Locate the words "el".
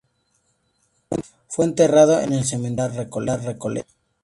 2.33-2.43